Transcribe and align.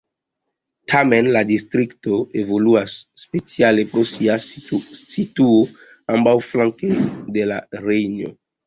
Tamen 0.93 1.29
la 1.35 1.43
distrikto 1.49 2.17
evoluas 2.41 2.97
speciale 3.27 3.87
pro 3.93 4.07
sia 4.15 4.41
situo 4.49 5.63
ambaŭflanke 6.19 6.95
de 7.39 7.51
la 7.55 7.65
Rejno. 7.89 8.39